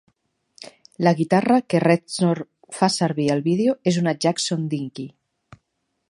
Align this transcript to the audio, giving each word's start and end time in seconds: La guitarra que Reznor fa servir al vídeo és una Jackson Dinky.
La 1.07 1.11
guitarra 1.17 1.57
que 1.73 1.81
Reznor 1.83 2.41
fa 2.77 2.89
servir 2.95 3.27
al 3.35 3.43
vídeo 3.51 3.75
és 3.93 3.99
una 4.05 4.15
Jackson 4.25 4.65
Dinky. 4.73 5.05